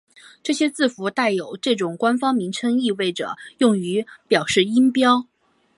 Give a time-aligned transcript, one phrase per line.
[0.41, 5.27] 这些字符带有这样的官方名称意味着用于表示音标。